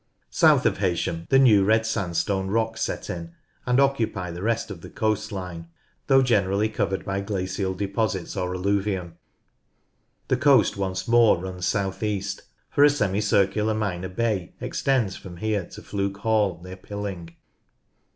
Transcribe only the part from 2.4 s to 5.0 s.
rocks set in and occupy the rest of the